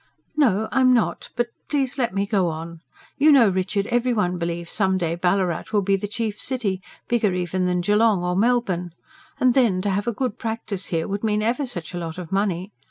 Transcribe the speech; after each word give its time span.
"No, 0.35 0.67
I'm 0.71 0.95
not. 0.95 1.29
But 1.35 1.49
please 1.69 1.95
let 1.99 2.11
me 2.11 2.25
go 2.25 2.47
on. 2.47 2.81
You 3.19 3.31
know, 3.31 3.49
Richard, 3.49 3.85
every 3.91 4.13
one 4.13 4.39
believes 4.39 4.71
some 4.71 4.97
day 4.97 5.13
Ballarat 5.13 5.65
will 5.71 5.83
be 5.83 5.95
the 5.95 6.07
chief 6.07 6.39
city 6.39 6.81
bigger 7.07 7.35
even 7.35 7.67
than 7.67 7.81
Geelong 7.81 8.23
or 8.23 8.35
Melbourne. 8.35 8.93
And 9.39 9.53
then 9.53 9.79
to 9.83 9.91
have 9.91 10.07
a 10.07 10.11
good 10.11 10.39
practice 10.39 10.87
here 10.87 11.07
would 11.07 11.23
mean 11.23 11.43
ever 11.43 11.67
such 11.67 11.93
a 11.93 11.99
lot 11.99 12.17
of 12.17 12.31
money. 12.31 12.71